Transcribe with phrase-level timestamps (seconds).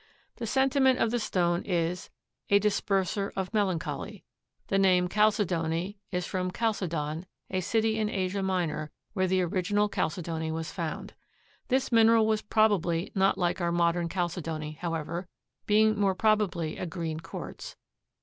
[0.37, 2.09] The sentiment of the stone is:
[2.49, 4.23] "A disperser of melancholy."
[4.65, 10.51] The name chalcedony is from Chalcedon, a city in Asia Minor, where the original chalcedony
[10.51, 11.13] was found.
[11.67, 15.27] This mineral was probably not like our modern chalcedony, however,
[15.67, 17.75] being more probably a green quartz.